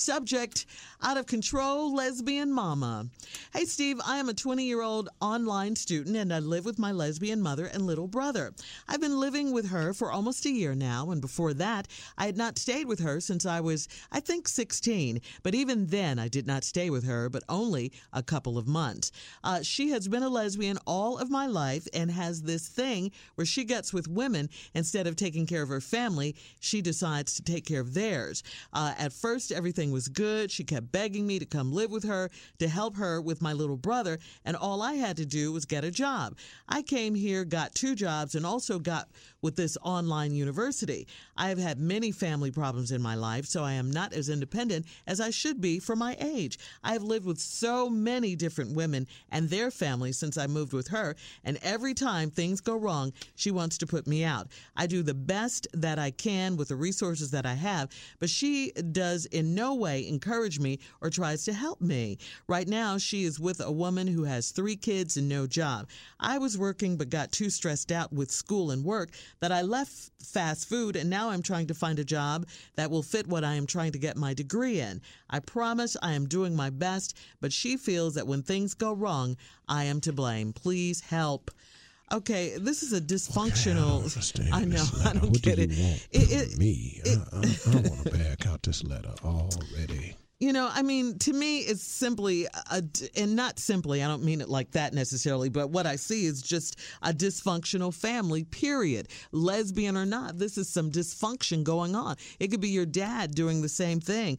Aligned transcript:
Subject 0.00 0.64
Out 1.02 1.18
of 1.18 1.26
Control 1.26 1.94
Lesbian 1.94 2.50
Mama. 2.50 3.06
Hey, 3.52 3.66
Steve, 3.66 4.00
I 4.06 4.16
am 4.16 4.30
a 4.30 4.34
20 4.34 4.64
year 4.64 4.80
old 4.80 5.10
online 5.20 5.76
student 5.76 6.16
and 6.16 6.32
I 6.32 6.38
live 6.38 6.64
with 6.64 6.78
my 6.78 6.90
lesbian 6.90 7.42
mother 7.42 7.66
and 7.66 7.86
little 7.86 8.08
brother. 8.08 8.54
I've 8.88 9.02
been 9.02 9.20
living 9.20 9.52
with 9.52 9.68
her 9.68 9.92
for 9.92 10.10
almost 10.10 10.46
a 10.46 10.50
year 10.50 10.74
now, 10.74 11.10
and 11.10 11.20
before 11.20 11.52
that, 11.54 11.86
I 12.16 12.24
had 12.24 12.38
not 12.38 12.58
stayed 12.58 12.86
with 12.86 13.00
her 13.00 13.20
since 13.20 13.44
I 13.44 13.60
was, 13.60 13.88
I 14.10 14.20
think, 14.20 14.48
16. 14.48 15.20
But 15.42 15.54
even 15.54 15.86
then, 15.88 16.18
I 16.18 16.28
did 16.28 16.46
not 16.46 16.64
stay 16.64 16.88
with 16.88 17.04
her, 17.04 17.28
but 17.28 17.44
only 17.50 17.92
a 18.12 18.22
couple 18.22 18.56
of 18.56 18.66
months. 18.66 19.12
Uh, 19.44 19.62
she 19.62 19.90
has 19.90 20.08
been 20.08 20.22
a 20.22 20.30
lesbian 20.30 20.78
all 20.86 21.18
of 21.18 21.30
my 21.30 21.46
life 21.46 21.86
and 21.92 22.10
has 22.10 22.42
this 22.42 22.68
thing 22.68 23.12
where 23.34 23.44
she 23.44 23.64
gets 23.64 23.92
with 23.92 24.08
women 24.08 24.48
instead 24.74 25.06
of 25.06 25.16
taking 25.16 25.46
care 25.46 25.62
of 25.62 25.68
her 25.68 25.80
family, 25.80 26.34
she 26.58 26.80
decides 26.80 27.34
to 27.34 27.42
take 27.42 27.66
care 27.66 27.80
of 27.80 27.92
theirs. 27.92 28.42
Uh, 28.72 28.94
at 28.98 29.12
first, 29.12 29.52
everything 29.52 29.89
was 29.90 30.08
good. 30.08 30.50
She 30.50 30.64
kept 30.64 30.92
begging 30.92 31.26
me 31.26 31.38
to 31.38 31.46
come 31.46 31.72
live 31.72 31.90
with 31.90 32.04
her 32.04 32.30
to 32.58 32.68
help 32.68 32.96
her 32.96 33.20
with 33.20 33.42
my 33.42 33.52
little 33.52 33.76
brother, 33.76 34.18
and 34.44 34.56
all 34.56 34.82
I 34.82 34.94
had 34.94 35.16
to 35.18 35.26
do 35.26 35.52
was 35.52 35.64
get 35.64 35.84
a 35.84 35.90
job. 35.90 36.36
I 36.68 36.82
came 36.82 37.14
here, 37.14 37.44
got 37.44 37.74
two 37.74 37.94
jobs, 37.94 38.34
and 38.34 38.46
also 38.46 38.78
got 38.78 39.08
with 39.42 39.56
this 39.56 39.78
online 39.82 40.34
university. 40.34 41.06
I 41.36 41.48
have 41.48 41.58
had 41.58 41.78
many 41.78 42.12
family 42.12 42.50
problems 42.50 42.92
in 42.92 43.00
my 43.00 43.14
life, 43.14 43.46
so 43.46 43.64
I 43.64 43.72
am 43.72 43.90
not 43.90 44.12
as 44.12 44.28
independent 44.28 44.86
as 45.06 45.20
I 45.20 45.30
should 45.30 45.60
be 45.60 45.78
for 45.78 45.96
my 45.96 46.16
age. 46.20 46.58
I 46.84 46.92
have 46.92 47.02
lived 47.02 47.26
with 47.26 47.38
so 47.38 47.88
many 47.88 48.36
different 48.36 48.74
women 48.74 49.06
and 49.30 49.48
their 49.48 49.70
families 49.70 50.18
since 50.18 50.36
I 50.36 50.46
moved 50.46 50.72
with 50.72 50.88
her, 50.88 51.16
and 51.44 51.58
every 51.62 51.94
time 51.94 52.30
things 52.30 52.60
go 52.60 52.76
wrong, 52.76 53.12
she 53.34 53.50
wants 53.50 53.78
to 53.78 53.86
put 53.86 54.06
me 54.06 54.24
out. 54.24 54.48
I 54.76 54.86
do 54.86 55.02
the 55.02 55.14
best 55.14 55.68
that 55.72 55.98
I 55.98 56.10
can 56.10 56.56
with 56.56 56.68
the 56.68 56.76
resources 56.76 57.30
that 57.30 57.46
I 57.46 57.54
have, 57.54 57.88
but 58.18 58.30
she 58.30 58.72
does 58.72 59.26
in 59.26 59.54
no 59.54 59.74
way 59.74 60.06
encourage 60.06 60.58
me 60.58 60.78
or 61.00 61.10
tries 61.10 61.44
to 61.44 61.52
help 61.52 61.80
me. 61.80 62.18
Right 62.46 62.68
now, 62.68 62.98
she 62.98 63.24
is 63.24 63.40
with 63.40 63.60
a 63.60 63.72
woman 63.72 64.06
who 64.06 64.24
has 64.24 64.50
three 64.50 64.76
kids 64.76 65.16
and 65.16 65.28
no 65.28 65.46
job. 65.46 65.88
I 66.18 66.38
was 66.38 66.58
working 66.58 66.96
but 66.96 67.10
got 67.10 67.32
too 67.32 67.50
stressed 67.50 67.92
out 67.92 68.12
with 68.12 68.30
school 68.30 68.70
and 68.70 68.84
work 68.84 69.10
that 69.38 69.52
I 69.52 69.62
left 69.62 70.10
fast 70.22 70.68
food 70.68 70.96
and 70.96 71.08
now 71.08 71.30
I'm 71.30 71.42
trying 71.42 71.68
to 71.68 71.74
find 71.74 71.98
a 71.98 72.04
job 72.04 72.46
that 72.76 72.90
will 72.90 73.02
fit 73.02 73.26
what 73.26 73.44
I 73.44 73.54
am 73.54 73.66
trying 73.66 73.92
to 73.92 73.98
get 73.98 74.16
my 74.16 74.34
degree 74.34 74.80
in. 74.80 75.00
I 75.30 75.38
promise 75.40 75.96
I 76.02 76.12
am 76.12 76.26
doing 76.26 76.54
my 76.56 76.70
best, 76.70 77.16
but 77.40 77.52
she 77.52 77.76
feels 77.76 78.14
that 78.14 78.26
when 78.26 78.42
things 78.42 78.74
go 78.74 78.92
wrong, 78.92 79.36
I 79.68 79.84
am 79.84 80.00
to 80.02 80.12
blame. 80.12 80.52
Please 80.52 81.00
help. 81.00 81.50
Okay, 82.12 82.56
this 82.58 82.82
is 82.82 82.92
a 82.92 83.00
dysfunctional. 83.00 84.00
Okay, 84.40 84.50
I, 84.52 84.62
I 84.62 84.64
know. 84.64 84.84
I 85.04 85.12
don't 85.12 85.30
what 85.30 85.42
get 85.42 85.56
do 85.56 85.62
it. 85.62 85.70
It- 85.70 86.08
it- 86.52 86.58
me, 86.58 87.00
it- 87.04 87.18
I, 87.32 87.36
I, 87.36 87.38
I 87.38 87.80
want 87.88 88.02
to 88.04 88.10
back 88.18 88.46
out 88.48 88.62
this 88.64 88.82
letter 88.82 89.14
already. 89.24 90.16
You 90.40 90.54
know, 90.54 90.70
I 90.72 90.80
mean, 90.80 91.18
to 91.18 91.34
me, 91.34 91.58
it's 91.58 91.82
simply 91.82 92.46
a, 92.70 92.82
and 93.14 93.36
not 93.36 93.58
simply, 93.58 94.02
I 94.02 94.08
don't 94.08 94.24
mean 94.24 94.40
it 94.40 94.48
like 94.48 94.70
that 94.70 94.94
necessarily, 94.94 95.50
but 95.50 95.68
what 95.68 95.84
I 95.84 95.96
see 95.96 96.24
is 96.24 96.40
just 96.40 96.78
a 97.02 97.12
dysfunctional 97.12 97.92
family, 97.92 98.44
period. 98.44 99.08
Lesbian 99.32 99.98
or 99.98 100.06
not, 100.06 100.38
this 100.38 100.56
is 100.56 100.66
some 100.66 100.90
dysfunction 100.90 101.62
going 101.62 101.94
on. 101.94 102.16
It 102.38 102.50
could 102.50 102.62
be 102.62 102.70
your 102.70 102.86
dad 102.86 103.34
doing 103.34 103.60
the 103.60 103.68
same 103.68 104.00
thing. 104.00 104.38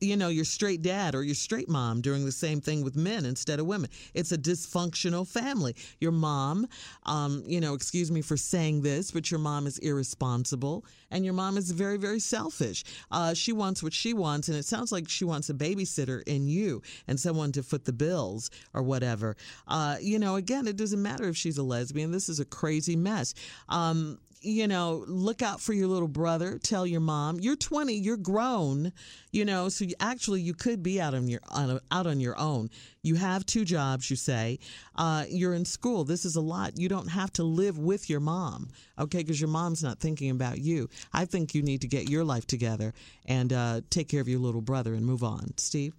You 0.00 0.16
know, 0.16 0.26
your 0.26 0.44
straight 0.44 0.82
dad 0.82 1.14
or 1.14 1.22
your 1.22 1.36
straight 1.36 1.68
mom 1.68 2.00
doing 2.00 2.24
the 2.24 2.32
same 2.32 2.60
thing 2.60 2.82
with 2.82 2.96
men 2.96 3.24
instead 3.24 3.60
of 3.60 3.66
women. 3.66 3.90
It's 4.14 4.32
a 4.32 4.38
dysfunctional 4.38 5.24
family. 5.24 5.76
Your 6.00 6.10
mom, 6.10 6.66
um, 7.06 7.44
you 7.46 7.60
know, 7.60 7.74
excuse 7.74 8.10
me 8.10 8.22
for 8.22 8.36
saying 8.36 8.82
this, 8.82 9.12
but 9.12 9.30
your 9.30 9.38
mom 9.38 9.68
is 9.68 9.78
irresponsible 9.78 10.84
and 11.12 11.24
your 11.24 11.34
mom 11.34 11.56
is 11.56 11.70
very, 11.70 11.96
very 11.96 12.18
selfish. 12.18 12.82
Uh, 13.12 13.34
she 13.34 13.52
wants 13.52 13.84
what 13.84 13.92
she 13.92 14.14
wants, 14.14 14.48
and 14.48 14.56
it 14.56 14.64
sounds 14.64 14.90
like 14.90 15.08
she 15.12 15.24
wants 15.24 15.50
a 15.50 15.54
babysitter 15.54 16.22
in 16.26 16.48
you 16.48 16.82
and 17.06 17.18
someone 17.20 17.52
to 17.52 17.62
foot 17.62 17.84
the 17.84 17.92
bills 17.92 18.50
or 18.74 18.82
whatever. 18.82 19.36
Uh, 19.68 19.96
you 20.00 20.18
know, 20.18 20.36
again, 20.36 20.66
it 20.66 20.76
doesn't 20.76 21.02
matter 21.02 21.28
if 21.28 21.36
she's 21.36 21.58
a 21.58 21.62
lesbian. 21.62 22.10
This 22.10 22.28
is 22.28 22.40
a 22.40 22.44
crazy 22.44 22.96
mess. 22.96 23.34
Um, 23.68 24.18
you 24.42 24.68
know, 24.68 25.04
look 25.06 25.42
out 25.42 25.60
for 25.60 25.72
your 25.72 25.86
little 25.86 26.08
brother. 26.08 26.58
Tell 26.58 26.86
your 26.86 27.00
mom 27.00 27.40
you're 27.40 27.56
20, 27.56 27.94
you're 27.94 28.16
grown. 28.16 28.92
You 29.30 29.44
know, 29.44 29.68
so 29.68 29.84
you, 29.84 29.94
actually 30.00 30.42
you 30.42 30.54
could 30.54 30.82
be 30.82 31.00
out 31.00 31.14
on 31.14 31.28
your 31.28 31.40
on, 31.48 31.80
out 31.90 32.06
on 32.06 32.20
your 32.20 32.38
own. 32.38 32.70
You 33.02 33.14
have 33.16 33.46
two 33.46 33.64
jobs. 33.64 34.10
You 34.10 34.16
say 34.16 34.58
uh, 34.96 35.24
you're 35.28 35.54
in 35.54 35.64
school. 35.64 36.04
This 36.04 36.24
is 36.24 36.36
a 36.36 36.40
lot. 36.40 36.78
You 36.78 36.88
don't 36.88 37.08
have 37.08 37.32
to 37.34 37.44
live 37.44 37.78
with 37.78 38.10
your 38.10 38.20
mom, 38.20 38.68
okay? 38.98 39.18
Because 39.18 39.40
your 39.40 39.48
mom's 39.48 39.82
not 39.82 40.00
thinking 40.00 40.30
about 40.30 40.58
you. 40.58 40.88
I 41.12 41.24
think 41.24 41.54
you 41.54 41.62
need 41.62 41.80
to 41.82 41.88
get 41.88 42.10
your 42.10 42.24
life 42.24 42.46
together 42.46 42.92
and 43.26 43.52
uh, 43.52 43.80
take 43.90 44.08
care 44.08 44.20
of 44.20 44.28
your 44.28 44.40
little 44.40 44.60
brother 44.60 44.94
and 44.94 45.04
move 45.04 45.24
on. 45.24 45.54
Steve, 45.56 45.94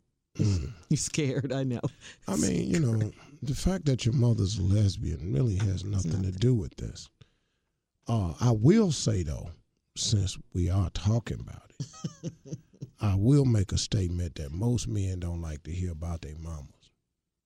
you're 0.36 0.96
scared? 0.96 1.52
I 1.52 1.64
know. 1.64 1.80
I 2.26 2.36
mean, 2.36 2.70
you 2.70 2.80
know, 2.80 3.10
the 3.42 3.54
fact 3.54 3.86
that 3.86 4.04
your 4.04 4.14
mother's 4.14 4.58
a 4.58 4.62
lesbian 4.62 5.32
really 5.32 5.56
has 5.56 5.84
nothing 5.84 6.22
to 6.22 6.32
do 6.32 6.54
with 6.54 6.76
this. 6.76 7.08
Uh, 8.08 8.32
I 8.40 8.52
will 8.52 8.90
say 8.90 9.22
though, 9.22 9.50
since 9.96 10.38
we 10.54 10.70
are 10.70 10.88
talking 10.90 11.40
about 11.40 11.70
it, 11.78 12.32
I 13.00 13.14
will 13.16 13.44
make 13.44 13.70
a 13.72 13.78
statement 13.78 14.36
that 14.36 14.50
most 14.50 14.88
men 14.88 15.20
don't 15.20 15.42
like 15.42 15.62
to 15.64 15.72
hear 15.72 15.92
about 15.92 16.22
their 16.22 16.36
mamas. 16.38 16.90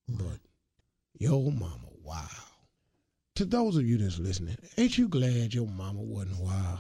But 0.08 0.38
your 1.18 1.50
mama, 1.50 1.88
wow. 2.02 2.26
To 3.36 3.44
those 3.44 3.76
of 3.76 3.86
you 3.86 3.98
that's 3.98 4.18
listening, 4.18 4.56
ain't 4.76 4.98
you 4.98 5.08
glad 5.08 5.52
your 5.52 5.66
mama 5.66 6.00
wasn't 6.00 6.38
wild? 6.38 6.78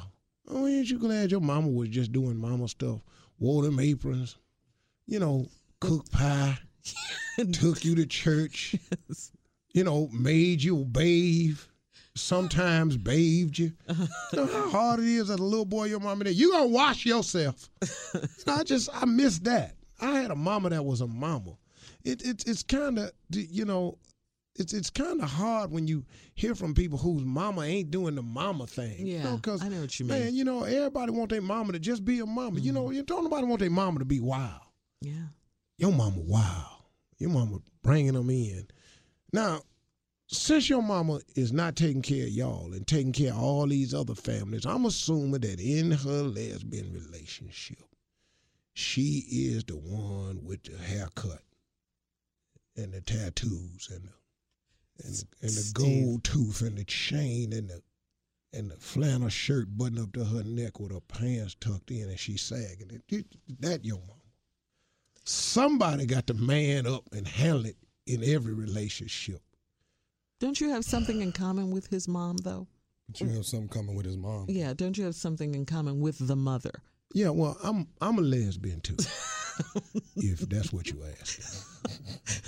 Oh, 0.48 0.66
ain't 0.66 0.90
you 0.90 0.98
glad 0.98 1.30
your 1.30 1.40
mama 1.40 1.68
was 1.68 1.88
just 1.88 2.12
doing 2.12 2.36
mama 2.36 2.68
stuff, 2.68 3.00
wore 3.38 3.62
them 3.62 3.80
aprons, 3.80 4.36
you 5.06 5.18
know, 5.18 5.46
cook 5.80 6.08
pie, 6.10 6.58
took 7.52 7.84
you 7.84 7.94
to 7.96 8.06
church, 8.06 8.76
you 9.72 9.82
know, 9.82 10.08
made 10.12 10.62
you 10.62 10.84
bathe, 10.84 11.58
sometimes 12.14 12.96
bathed 12.96 13.58
you. 13.58 13.72
You 13.88 14.06
know 14.34 14.46
how 14.46 14.70
hard 14.70 15.00
it 15.00 15.06
is 15.06 15.30
as 15.30 15.38
a 15.38 15.42
little 15.42 15.64
boy, 15.64 15.84
your 15.86 16.00
mama 16.00 16.24
there. 16.24 16.32
You 16.32 16.52
gonna 16.52 16.66
wash 16.66 17.06
yourself. 17.06 17.68
You 18.14 18.20
know, 18.46 18.54
I 18.54 18.62
just 18.64 18.88
I 18.92 19.04
miss 19.06 19.38
that. 19.40 19.76
I 20.00 20.18
had 20.20 20.30
a 20.30 20.36
mama 20.36 20.70
that 20.70 20.84
was 20.84 21.00
a 21.00 21.06
mama. 21.06 21.52
It, 22.04 22.22
it 22.22 22.46
it's 22.46 22.62
kind 22.62 22.98
of 22.98 23.12
you 23.30 23.64
know, 23.64 23.98
it's 24.56 24.72
it's 24.72 24.90
kind 24.90 25.20
of 25.22 25.30
hard 25.30 25.70
when 25.70 25.86
you 25.86 26.04
hear 26.34 26.54
from 26.54 26.74
people 26.74 26.98
whose 26.98 27.24
mama 27.24 27.62
ain't 27.62 27.90
doing 27.90 28.14
the 28.14 28.22
mama 28.22 28.66
thing. 28.66 29.06
you 29.06 29.16
Yeah, 29.16 29.24
know, 29.24 29.38
'cause, 29.38 29.62
I 29.62 29.68
know 29.68 29.80
what 29.80 29.98
you 29.98 30.06
mean. 30.06 30.18
Man, 30.18 30.34
you 30.34 30.44
know, 30.44 30.64
everybody 30.64 31.12
want 31.12 31.30
their 31.30 31.40
mama 31.42 31.72
to 31.72 31.78
just 31.78 32.04
be 32.04 32.18
a 32.20 32.26
mama. 32.26 32.60
You 32.60 32.72
know, 32.72 32.84
mm-hmm. 32.84 32.94
you 32.94 33.02
don't 33.04 33.24
nobody 33.24 33.46
want 33.46 33.60
their 33.60 33.70
mama 33.70 34.00
to 34.00 34.04
be 34.04 34.20
wild. 34.20 34.60
Yeah. 35.00 35.12
Your 35.78 35.92
mama 35.92 36.18
wild. 36.18 36.82
Your 37.18 37.30
mama 37.30 37.58
bringing 37.82 38.14
them 38.14 38.30
in. 38.30 38.66
Now, 39.32 39.60
since 40.32 40.68
your 40.70 40.82
mama 40.82 41.20
is 41.36 41.52
not 41.52 41.76
taking 41.76 42.02
care 42.02 42.24
of 42.24 42.30
y'all 42.30 42.72
and 42.72 42.86
taking 42.86 43.12
care 43.12 43.32
of 43.32 43.38
all 43.38 43.66
these 43.66 43.92
other 43.92 44.14
families, 44.14 44.64
I'm 44.64 44.86
assuming 44.86 45.42
that 45.42 45.60
in 45.60 45.90
her 45.90 46.22
lesbian 46.22 46.92
relationship, 46.92 47.84
she 48.72 49.24
is 49.28 49.64
the 49.64 49.76
one 49.76 50.42
with 50.44 50.62
the 50.62 50.78
haircut 50.78 51.42
and 52.76 52.92
the 52.94 53.02
tattoos 53.02 53.88
and 53.92 54.08
the, 54.08 55.04
and 55.04 55.14
the, 55.14 55.24
and 55.42 55.50
the 55.50 55.70
gold 55.74 56.24
tooth 56.24 56.62
and 56.62 56.78
the 56.78 56.84
chain 56.84 57.52
and 57.52 57.68
the 57.68 57.82
and 58.54 58.70
the 58.70 58.76
flannel 58.76 59.30
shirt 59.30 59.66
buttoned 59.78 59.98
up 59.98 60.12
to 60.12 60.24
her 60.24 60.42
neck 60.44 60.78
with 60.78 60.92
her 60.92 61.00
pants 61.00 61.56
tucked 61.58 61.90
in 61.90 62.08
and 62.08 62.18
she's 62.18 62.42
sagging. 62.42 63.02
It, 63.08 63.26
that 63.60 63.84
your 63.84 63.98
mama. 64.00 64.20
Somebody 65.24 66.04
got 66.04 66.26
to 66.26 66.34
man 66.34 66.86
up 66.86 67.04
and 67.12 67.26
handle 67.26 67.64
it 67.64 67.76
in 68.06 68.22
every 68.22 68.52
relationship. 68.52 69.40
Don't 70.42 70.60
you 70.60 70.70
have 70.70 70.84
something 70.84 71.20
in 71.20 71.30
common 71.30 71.70
with 71.70 71.86
his 71.86 72.08
mom, 72.08 72.36
though? 72.38 72.66
But 73.08 73.20
you 73.20 73.28
have 73.28 73.46
something 73.46 73.62
in 73.62 73.68
common 73.68 73.94
with 73.94 74.06
his 74.06 74.16
mom. 74.16 74.46
Yeah, 74.48 74.74
don't 74.74 74.98
you 74.98 75.04
have 75.04 75.14
something 75.14 75.54
in 75.54 75.64
common 75.64 76.00
with 76.00 76.18
the 76.18 76.34
mother? 76.34 76.72
Yeah, 77.14 77.28
well, 77.28 77.56
I'm 77.62 77.86
I'm 78.00 78.18
a 78.18 78.22
lesbian 78.22 78.80
too. 78.80 78.96
if 80.16 80.40
that's 80.40 80.72
what 80.72 80.90
you 80.90 81.00
ask. 81.20 81.64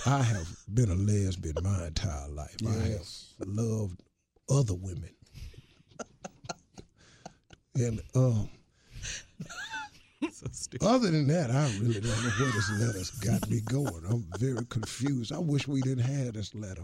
I 0.08 0.22
have 0.24 0.48
been 0.74 0.90
a 0.90 0.96
lesbian 0.96 1.54
my 1.62 1.86
entire 1.86 2.28
life. 2.30 2.56
I 2.66 2.72
have 2.72 3.06
loved 3.46 4.02
other 4.50 4.74
women. 4.74 5.14
and 7.76 8.00
um 8.16 8.50
so 10.32 10.48
other 10.80 11.12
than 11.12 11.28
that, 11.28 11.52
I 11.52 11.70
really 11.78 12.00
don't 12.00 12.24
know 12.24 12.30
where 12.40 12.50
this 12.50 12.70
letter's 12.80 13.10
got 13.10 13.48
me 13.48 13.60
going. 13.60 14.02
I'm 14.10 14.26
very 14.40 14.64
confused. 14.66 15.32
I 15.32 15.38
wish 15.38 15.68
we 15.68 15.80
didn't 15.80 16.04
have 16.06 16.32
this 16.32 16.56
letter. 16.56 16.82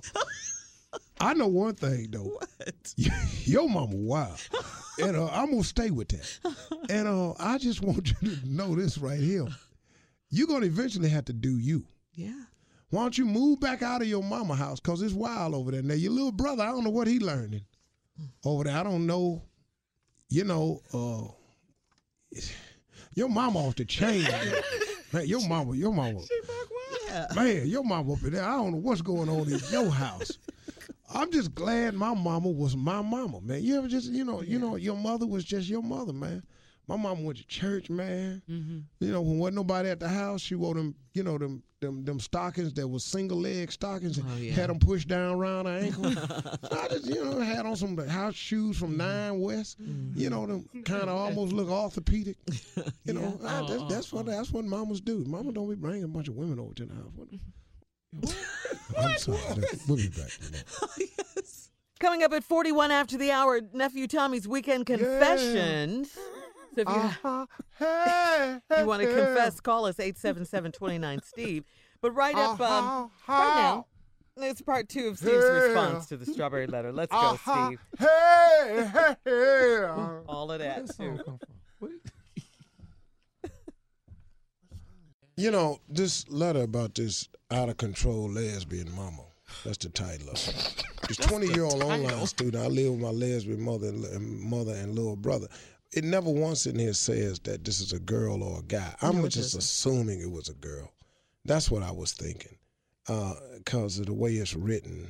I 1.21 1.35
know 1.35 1.49
one 1.49 1.75
thing 1.75 2.09
though. 2.11 2.39
What? 2.39 2.95
Your 3.45 3.69
mama 3.69 3.95
wild. 3.95 4.41
And 4.99 5.17
uh, 5.17 5.29
I'm 5.33 5.51
gonna 5.51 5.65
stay 5.65 5.91
with 5.91 6.09
that. 6.09 6.55
And 6.89 7.07
uh, 7.07 7.35
I 7.39 7.59
just 7.59 7.83
want 7.83 8.15
you 8.23 8.31
to 8.31 8.49
know 8.49 8.75
this 8.75 8.99
right 8.99 9.21
here. 9.21 9.47
You're 10.31 10.47
gonna 10.47 10.67
eventually 10.67 11.09
have 11.11 11.27
to 11.27 11.33
do 11.33 11.59
you. 11.59 11.85
Yeah. 12.15 12.43
Why 12.91 13.03
don't 13.03 13.17
you 13.17 13.25
move 13.25 13.61
back 13.61 13.83
out 13.83 14.03
of 14.03 14.09
your 14.09 14.23
mama 14.23 14.55
house? 14.55 14.81
Cause 14.81 15.03
it's 15.03 15.15
wild 15.15 15.55
over 15.55 15.71
there. 15.71 15.83
Now 15.83 15.95
your 15.95 16.13
little 16.13 16.33
brother, 16.33 16.63
I 16.63 16.67
don't 16.67 16.85
know 16.85 16.91
what 16.91 17.07
he 17.07 17.19
learning 17.21 17.65
over 18.45 18.65
there. 18.65 18.77
I 18.77 18.83
don't 18.83 19.07
know. 19.07 19.43
You 20.29 20.45
know, 20.45 20.81
uh, 20.95 22.41
your 23.15 23.29
mama 23.29 23.59
off 23.59 23.77
the 23.77 23.85
chain. 23.85 24.23
man. 25.13 25.27
your 25.27 25.47
mama, 25.49 25.75
your 25.77 25.93
mama. 25.93 26.21
She, 26.23 26.41
Yeah. 27.07 27.27
Man, 27.35 27.67
your 27.67 27.83
mama 27.83 28.13
up 28.13 28.23
in 28.23 28.33
there. 28.33 28.45
I 28.45 28.53
don't 28.53 28.73
know 28.73 28.79
what's 28.79 29.03
going 29.03 29.29
on 29.29 29.53
in 29.53 29.61
your 29.71 29.91
house. 29.91 30.39
I'm 31.13 31.31
just 31.33 31.55
glad 31.55 31.95
my 31.95 32.15
mama 32.15 32.49
was 32.49 32.77
my 32.77 33.03
mama, 33.03 33.41
man. 33.41 33.63
You 33.63 33.79
ever 33.79 33.89
just, 33.89 34.11
you 34.11 34.25
know, 34.25 34.43
you 34.43 34.59
know, 34.59 34.77
your 34.77 34.97
mother 34.97 35.27
was 35.27 35.45
just 35.45 35.69
your 35.69 35.83
mother, 35.83 36.13
man. 36.13 36.43
My 36.87 36.97
mama 36.97 37.23
went 37.23 37.39
to 37.39 37.47
church, 37.47 37.89
man. 37.89 38.43
Mm-hmm. 38.51 38.79
You 39.01 39.13
know, 39.13 39.21
when 39.21 39.39
wasn't 39.39 39.57
nobody 39.57 39.89
at 39.91 40.01
the 40.01 40.09
house, 40.09 40.41
she 40.41 40.55
wore 40.57 40.75
them, 40.75 40.95
you 41.15 41.23
know, 41.23 41.39
them 41.39 41.63
them 41.81 42.05
them 42.05 42.21
stockings 42.21 42.75
that 42.75 42.87
was 42.87 43.05
single 43.05 43.39
leg 43.39 43.73
stockings, 43.73 44.19
and 44.19 44.27
Oh, 44.31 44.37
yeah. 44.37 44.53
had 44.53 44.71
them 44.71 44.79
pushed 44.79 45.09
down 45.09 45.37
around 45.37 45.67
her 45.67 45.79
ankle. 45.79 46.13
so 46.13 46.79
I 46.79 46.89
just, 46.89 47.07
you 47.07 47.25
know, 47.25 47.41
had 47.41 47.65
on 47.65 47.77
some 47.77 47.97
house 47.97 48.35
shoes 48.35 48.77
from 48.77 48.91
mm-hmm. 48.91 48.99
Nine 48.99 49.41
West. 49.41 49.81
Mm-hmm. 49.81 50.19
You 50.19 50.31
know, 50.31 50.47
them 50.47 50.69
kind 50.85 51.05
of 51.05 51.11
almost 51.11 51.53
look 51.53 51.69
orthopedic. 51.71 52.37
You 53.05 53.15
know, 53.15 53.41
I, 53.45 53.61
that's, 53.61 53.73
oh, 53.73 53.89
that's 53.89 54.13
oh, 54.13 54.17
what 54.17 54.29
oh. 54.29 54.31
that's 54.31 54.53
what 54.53 54.65
mamas 54.65 55.01
do. 55.01 55.25
Mama 55.25 55.53
don't 55.53 55.69
be 55.69 55.75
bringing 55.75 56.05
a 56.05 56.09
bunch 56.09 56.29
of 56.29 56.37
women 56.37 56.61
over 56.61 56.75
to 56.75 56.85
the 56.85 56.95
house. 56.95 57.11
What? 57.17 58.37
I'm 58.99 59.17
sorry. 59.19 59.39
We'll 59.89 59.97
be 59.97 60.09
back. 60.09 60.31
you 60.99 61.07
know. 61.07 61.43
Coming 61.99 62.23
up 62.23 62.33
at 62.33 62.43
41 62.45 62.91
after 62.91 63.19
the 63.19 63.31
hour, 63.31 63.61
nephew 63.75 64.07
Tommy's 64.07 64.49
weekend 64.49 64.87
confessions. 64.87 66.13
So 66.75 66.81
if 66.83 66.89
you, 66.89 66.95
Uh-huh. 66.95 67.47
Hey, 67.79 68.59
you 68.79 68.87
want 68.87 69.03
to 69.03 69.09
hey, 69.09 69.15
confess, 69.15 69.61
call 69.61 69.87
us 69.87 69.97
877-29 69.97 71.25
Steve. 71.25 71.65
But 72.01 72.13
right 72.13 72.37
up 72.37 72.61
um, 72.61 72.85
Uh-huh. 72.87 73.33
right 73.33 73.55
now, 73.57 73.87
it's 74.37 74.63
part 74.63 74.89
two 74.89 75.09
of 75.09 75.19
Steve's 75.19 75.49
Yeah. 75.49 75.57
response 75.57 76.07
to 76.07 76.17
the 76.17 76.27
strawberry 76.27 76.67
letter. 76.67 76.93
Let's 76.93 77.13
go, 77.13 77.19
Uh-huh. 77.19 77.67
Steve. 77.67 77.81
Hey, 77.99 78.89
hey, 78.95 79.17
hey. 79.25 79.85
All 80.29 80.51
of 80.53 80.59
that 80.61 80.91
too. 80.97 81.19
You 85.37 85.51
know, 85.51 85.81
this 85.89 86.29
letter 86.29 86.63
about 86.63 86.95
this 86.95 87.29
out 87.51 87.69
of 87.69 87.77
control 87.77 88.29
lesbian 88.31 88.91
mama. 88.95 89.23
That's 89.65 89.79
the 89.79 89.89
title 89.89 90.29
of 90.31 90.35
it. 90.37 90.85
This 91.09 91.17
20 91.17 91.49
year 91.49 91.65
old 91.65 91.83
online 91.83 92.27
student, 92.27 92.63
I 92.63 92.69
live 92.69 92.93
with 92.93 93.01
my 93.01 93.11
lesbian 93.11 93.61
mother 93.61 93.89
and, 93.89 94.41
mother 94.41 94.75
and 94.75 94.95
little 94.95 95.17
brother. 95.17 95.49
It 95.93 96.05
never 96.05 96.31
once 96.31 96.67
in 96.67 96.79
here 96.79 96.93
says 96.93 97.41
that 97.41 97.65
this 97.65 97.81
is 97.81 97.93
a 97.93 97.99
girl 97.99 98.43
or 98.45 98.61
a 98.61 98.63
guy. 98.63 98.95
I'm 99.03 99.23
No, 99.23 99.29
just 99.29 99.57
assuming 99.57 100.21
it 100.21 100.31
was 100.31 100.49
a 100.49 100.55
girl. 100.55 100.93
That's 101.45 101.71
what 101.71 101.83
I 101.83 101.91
was 101.91 102.13
thinking, 102.13 102.57
because 103.57 103.99
of 103.99 104.07
the 104.07 104.13
way 104.15 104.35
it's 104.35 104.55
written. 104.55 105.09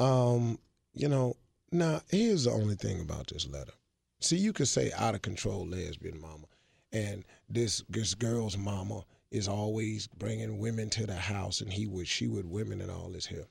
Um, 0.00 0.58
you 0.92 1.08
know, 1.08 1.36
now 1.70 2.00
here's 2.10 2.44
the 2.44 2.50
only 2.50 2.74
thing 2.74 3.00
about 3.00 3.28
this 3.28 3.46
letter. 3.48 3.72
See, 4.20 4.36
you 4.36 4.52
could 4.52 4.68
say 4.68 4.90
out 4.96 5.14
of 5.14 5.22
control 5.22 5.66
lesbian 5.66 6.20
mama, 6.20 6.46
and 6.92 7.24
this 7.48 7.84
this 7.88 8.14
girl's 8.14 8.56
mama 8.56 9.04
is 9.34 9.48
always 9.48 10.06
bringing 10.06 10.58
women 10.58 10.88
to 10.90 11.06
the 11.06 11.16
house, 11.16 11.60
and 11.60 11.72
he 11.72 11.86
would 11.86 12.06
she 12.06 12.28
would 12.28 12.48
women 12.48 12.80
and 12.80 12.90
all 12.90 13.08
this 13.08 13.26
here. 13.26 13.46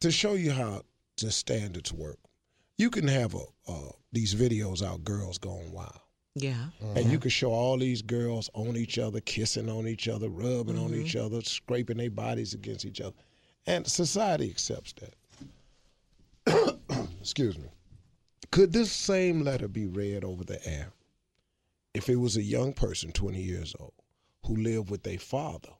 To 0.00 0.10
show 0.10 0.34
you 0.34 0.50
how 0.50 0.82
the 1.18 1.30
standards 1.30 1.92
work, 1.92 2.18
you 2.76 2.90
can 2.90 3.06
have 3.08 3.34
a 3.34 3.44
uh, 3.68 3.92
these 4.12 4.34
videos 4.34 4.82
out, 4.82 5.04
girls 5.04 5.38
going 5.38 5.72
wild. 5.72 6.00
Yeah. 6.34 6.66
And 6.94 7.10
you 7.10 7.18
can 7.18 7.30
show 7.30 7.50
all 7.50 7.78
these 7.78 8.02
girls 8.02 8.50
on 8.52 8.76
each 8.76 8.98
other, 8.98 9.20
kissing 9.20 9.70
on 9.70 9.88
each 9.88 10.06
other, 10.06 10.28
rubbing 10.28 10.78
on 10.78 10.94
each 10.94 11.16
other, 11.16 11.40
scraping 11.40 11.96
their 11.96 12.10
bodies 12.10 12.52
against 12.52 12.84
each 12.84 13.00
other. 13.00 13.16
And 13.66 13.86
society 13.86 14.50
accepts 14.50 14.94
that. 16.44 16.78
Excuse 17.20 17.56
me. 17.56 17.68
Could 18.50 18.72
this 18.72 18.92
same 18.92 19.42
letter 19.42 19.66
be 19.66 19.86
read 19.86 20.24
over 20.24 20.44
the 20.44 20.64
air 20.68 20.92
if 21.94 22.10
it 22.10 22.16
was 22.16 22.36
a 22.36 22.42
young 22.42 22.74
person, 22.74 23.10
20 23.12 23.40
years 23.40 23.74
old, 23.80 23.94
who 24.46 24.56
lived 24.56 24.90
with 24.90 25.06
a 25.06 25.16
father 25.16 25.70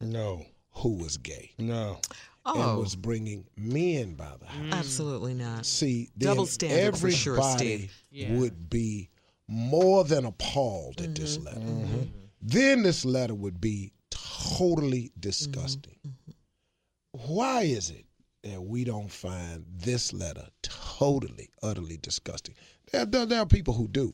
No, 0.00 0.44
who 0.72 0.94
was 0.96 1.16
gay 1.16 1.52
no. 1.58 2.00
and 2.44 2.56
Oh, 2.62 2.80
was 2.80 2.96
bringing 2.96 3.46
men 3.56 4.14
by 4.14 4.32
the 4.40 4.46
house? 4.46 4.72
absolutely 4.72 5.34
not. 5.34 5.64
See, 5.66 6.08
then 6.16 6.28
Double 6.30 6.46
standard 6.46 6.98
for 6.98 7.10
sure, 7.10 7.40
Steve. 7.56 7.92
would 8.30 8.68
be 8.68 9.10
more 9.48 10.04
than 10.04 10.24
appalled 10.24 11.00
at 11.00 11.14
this 11.14 11.38
Mm-hmm. 11.38 11.44
letter. 11.92 12.08
Then 12.40 12.82
this 12.82 13.04
letter 13.04 13.34
would 13.34 13.60
be 13.60 13.92
totally 14.10 15.12
disgusting. 15.20 15.96
Mm-hmm. 16.06 17.32
Why 17.32 17.62
is 17.62 17.90
it 17.90 18.06
that 18.42 18.60
we 18.62 18.84
don't 18.84 19.10
find 19.12 19.64
this 19.68 20.12
letter 20.12 20.46
totally, 20.62 21.50
utterly 21.62 21.98
disgusting? 21.98 22.54
There, 22.90 23.04
there, 23.04 23.26
there 23.26 23.40
are 23.40 23.46
people 23.46 23.74
who 23.74 23.86
do 23.88 24.12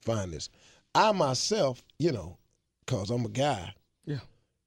find 0.00 0.32
this. 0.32 0.48
I 0.94 1.12
myself, 1.12 1.82
you 1.98 2.10
know, 2.12 2.37
because 2.88 3.10
I'm 3.10 3.26
a 3.26 3.28
guy, 3.28 3.74
Yeah. 4.06 4.20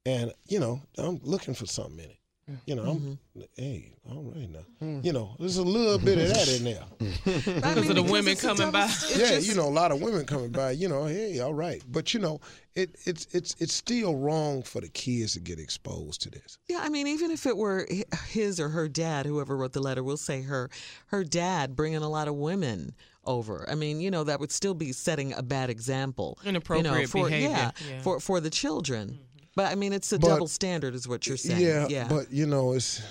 and 0.05 0.31
you 0.47 0.59
know, 0.59 0.79
I'm 0.97 1.19
looking 1.23 1.55
for 1.55 1.65
something 1.65 1.99
in 2.05 2.11
it. 2.11 2.17
You 2.65 2.75
know, 2.75 2.83
I'm 2.83 2.97
Mm-hmm. 3.37 3.41
hey, 3.55 3.91
all 4.09 4.23
right 4.23 4.49
now. 4.49 5.01
You 5.03 5.13
know, 5.13 5.35
there's 5.39 5.57
a 5.57 5.63
little 5.63 5.97
bit 5.97 6.17
of 6.17 6.27
that 6.29 6.47
in 6.49 6.63
there. 6.65 6.83
Because 7.45 7.89
of 7.89 7.95
the 7.95 8.03
women 8.03 8.35
coming 8.35 8.71
by. 8.71 8.89
yeah, 9.15 9.37
you 9.37 9.55
know, 9.55 9.67
a 9.67 9.69
lot 9.69 9.91
of 9.91 10.01
women 10.01 10.25
coming 10.25 10.49
by. 10.51 10.71
You 10.71 10.89
know, 10.89 11.05
hey, 11.05 11.39
all 11.39 11.53
right, 11.53 11.81
but 11.89 12.13
you 12.13 12.19
know, 12.19 12.41
it 12.75 12.95
it's 13.05 13.27
it's 13.31 13.55
it's 13.59 13.73
still 13.73 14.15
wrong 14.15 14.63
for 14.63 14.81
the 14.81 14.89
kids 14.89 15.33
to 15.33 15.39
get 15.39 15.59
exposed 15.59 16.21
to 16.23 16.29
this. 16.29 16.57
Yeah, 16.67 16.79
I 16.81 16.89
mean, 16.89 17.07
even 17.07 17.31
if 17.31 17.45
it 17.45 17.55
were 17.57 17.87
his 18.27 18.59
or 18.59 18.69
her 18.69 18.87
dad, 18.89 19.25
whoever 19.25 19.55
wrote 19.55 19.73
the 19.73 19.81
letter, 19.81 20.03
we'll 20.03 20.17
say 20.17 20.41
her, 20.41 20.69
her 21.07 21.23
dad 21.23 21.75
bringing 21.75 22.01
a 22.01 22.09
lot 22.09 22.27
of 22.27 22.35
women 22.35 22.93
over. 23.23 23.69
I 23.69 23.75
mean, 23.75 24.01
you 24.01 24.09
know, 24.11 24.23
that 24.23 24.39
would 24.39 24.51
still 24.51 24.73
be 24.73 24.91
setting 24.93 25.31
a 25.33 25.43
bad 25.43 25.69
example. 25.69 26.37
you 26.43 26.51
know, 26.51 26.57
Inappropriate 26.57 27.09
for, 27.09 27.25
behavior, 27.25 27.49
Yeah, 27.49 27.71
yeah. 27.89 28.01
for 28.01 28.19
for 28.19 28.39
the 28.41 28.49
children. 28.49 29.19
But 29.55 29.71
I 29.71 29.75
mean, 29.75 29.93
it's 29.93 30.11
a 30.13 30.19
But- 30.19 30.27
double 30.27 30.47
standard, 30.47 30.95
is 30.95 31.07
what 31.07 31.27
you're 31.27 31.37
saying. 31.37 31.61
Yeah, 31.61 31.87
yeah. 31.89 32.07
but 32.07 32.31
you 32.31 32.45
know, 32.45 32.73
it's 32.73 33.01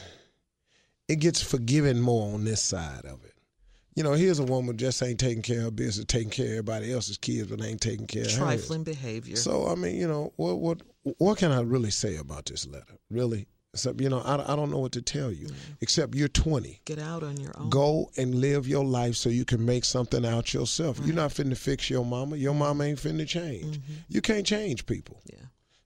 it 1.09 1.17
gets 1.17 1.43
forgiven 1.43 2.01
more 2.01 2.33
on 2.35 2.45
this 2.45 2.63
side 2.63 3.05
of 3.05 3.25
it. 3.25 3.35
You 3.97 4.05
know, 4.05 4.13
here's 4.13 4.39
a 4.39 4.45
woman 4.45 4.77
just 4.79 5.03
ain't 5.03 5.19
taking 5.19 5.43
care 5.43 5.67
of 5.67 5.77
business, 5.77 6.07
taking 6.07 6.31
care 6.31 6.47
of 6.47 6.53
everybody 6.53 6.93
else's 6.93 7.19
kids, 7.19 7.51
but 7.51 7.63
ain't 7.63 7.81
taking 7.81 8.07
care 8.07 8.23
of 8.23 8.29
hers. 8.31 8.39
trifling 8.39 8.85
behavior. 8.85 9.37
So 9.37 9.67
I 9.67 9.75
mean, 9.75 9.97
you 9.97 10.07
know, 10.07 10.33
what 10.37 10.61
what 10.61 10.83
what 11.19 11.39
can 11.39 11.51
I 11.51 11.61
really 11.61 11.91
say 11.91 12.17
about 12.17 12.47
this 12.47 12.67
letter? 12.67 12.95
Really, 13.11 13.49
except 13.75 14.01
you 14.01 14.09
know, 14.09 14.21
I, 14.21 14.53
I 14.53 14.57
don't 14.57 14.71
know 14.71 14.79
what 14.79 14.93
to 14.93 15.03
tell 15.03 15.33
you. 15.33 15.49
Mm. 15.49 15.55
Except 15.81 16.15
you're 16.15 16.29
20. 16.29 16.81
Get 16.85 17.01
out 17.01 17.23
on 17.25 17.39
your 17.39 17.53
own. 17.59 17.69
Go 17.69 18.11
and 18.17 18.37
live 18.37 18.69
your 18.69 18.85
life 18.85 19.17
so 19.17 19.29
you 19.29 19.45
can 19.45 19.65
make 19.65 19.85
something 19.85 20.25
out 20.25 20.55
yourself. 20.55 21.01
You're 21.05 21.17
not 21.17 21.33
finna 21.33 21.57
fix 21.57 21.91
your 21.91 22.05
mama. 22.05 22.37
Your 22.37 22.55
mama 22.55 22.85
ain't 22.85 22.99
finna 23.01 23.27
change. 23.27 23.79
Mm-hmm. 23.79 23.93
You 24.09 24.21
can't 24.23 24.47
change 24.47 24.87
people. 24.87 25.21
Yeah. 25.27 25.41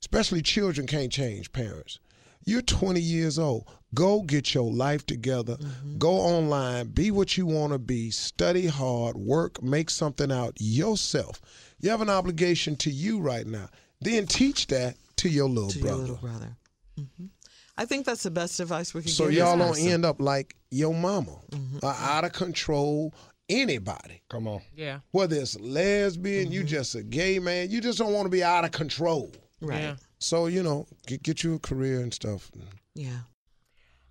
Especially 0.04 0.42
children 0.42 0.86
can't 0.86 1.10
change 1.10 1.50
parents. 1.52 1.98
You're 2.44 2.60
20 2.60 3.00
years 3.00 3.38
old. 3.38 3.66
Go 3.94 4.20
get 4.20 4.52
your 4.52 4.70
life 4.70 5.06
together. 5.06 5.56
Go 5.96 6.10
online. 6.12 6.88
Be 6.88 7.10
what 7.10 7.38
you 7.38 7.46
want 7.46 7.72
to 7.72 7.78
be. 7.78 8.10
Study 8.10 8.66
hard. 8.66 9.16
Work. 9.16 9.62
Make 9.62 9.88
something 9.88 10.30
out 10.30 10.52
yourself. 10.60 11.40
You 11.80 11.88
have 11.88 12.02
an 12.02 12.10
obligation 12.10 12.76
to 12.76 12.90
you 12.90 13.18
right 13.18 13.46
now. 13.46 13.70
Then 14.02 14.26
teach 14.26 14.66
that 14.66 14.96
to 15.16 15.30
your 15.30 15.48
little 15.48 15.70
to 15.70 15.78
brother. 15.78 15.96
your 15.96 16.00
little 16.02 16.16
brother. 16.28 16.56
hmm 16.98 17.26
I 17.78 17.86
think 17.86 18.04
that's 18.04 18.22
the 18.24 18.30
best 18.30 18.60
advice 18.60 18.92
we 18.92 19.00
can 19.00 19.10
So 19.10 19.24
give. 19.24 19.30
this 19.32 19.38
y'all 19.38 19.56
don't 19.58 19.68
person. 19.70 19.88
end 19.88 20.04
up 20.04 20.20
like 20.20 20.54
your 20.70 20.92
mama, 20.94 21.38
Mm-hmm. 21.50 21.78
out 21.82 22.24
of 22.24 22.32
control. 22.34 23.14
Anybody, 23.48 24.20
Come 24.28 24.46
on. 24.48 24.60
Yeah. 24.76 25.00
whether 25.12 25.34
it's 25.36 25.58
lesbian, 25.58 26.44
Mm-hmm. 26.44 26.52
you 26.52 26.62
just 26.64 26.94
a 26.94 27.02
gay 27.02 27.38
man, 27.38 27.70
you 27.70 27.80
just 27.80 27.98
don't 27.98 28.12
want 28.12 28.26
to 28.26 28.30
be 28.30 28.44
out 28.44 28.64
of 28.66 28.70
control. 28.70 29.32
Right. 29.66 29.80
Yeah. 29.80 29.96
So 30.18 30.46
you 30.46 30.62
know, 30.62 30.86
get, 31.06 31.22
get 31.22 31.44
you 31.44 31.54
a 31.54 31.58
career 31.58 32.00
and 32.00 32.12
stuff. 32.12 32.50
Yeah. 32.94 33.18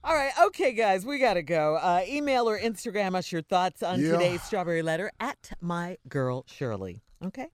All 0.03 0.13
right. 0.13 0.31
Okay, 0.47 0.73
guys, 0.73 1.05
we 1.05 1.17
got 1.17 1.35
to 1.35 1.43
go. 1.43 1.75
Uh, 1.77 2.01
email 2.07 2.49
or 2.49 2.59
Instagram 2.59 3.15
us 3.15 3.31
your 3.31 3.41
thoughts 3.41 3.81
on 3.81 4.01
Yeah. 4.01 4.11
today's 4.13 4.43
strawberry 4.43 4.81
letter 4.81 5.09
at 5.19 5.51
my 5.61 5.97
girl 6.09 6.45
Shirley. 6.47 7.01
Okay. 7.23 7.47